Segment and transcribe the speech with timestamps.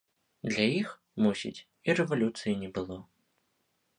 [0.53, 0.87] Для іх,
[1.25, 2.97] мусіць, і рэвалюцыі не было.